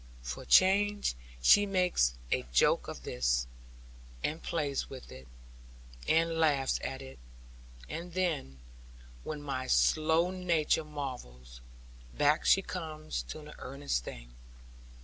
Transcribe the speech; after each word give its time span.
For 0.23 0.45
change, 0.45 1.13
she 1.43 1.67
makes 1.67 2.15
a 2.31 2.41
joke 2.51 2.87
of 2.87 3.03
this, 3.03 3.45
and 4.23 4.41
plays 4.41 4.89
with 4.89 5.11
it, 5.11 5.27
and 6.09 6.39
laughs 6.39 6.79
at 6.83 7.03
it; 7.03 7.19
and 7.87 8.13
then, 8.13 8.61
when 9.23 9.43
my 9.43 9.67
slow 9.67 10.31
nature 10.31 10.83
marvels, 10.83 11.61
back 12.15 12.45
she 12.45 12.63
comes 12.63 13.21
to 13.29 13.41
the 13.43 13.53
earnest 13.59 14.03
thing. 14.03 14.33